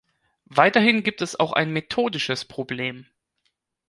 Weiterhin 0.49 1.03
gibt 1.03 1.21
es 1.21 1.39
auch 1.39 1.53
ein 1.53 1.71
methodisches 1.73 2.43
Problem. 2.43 3.05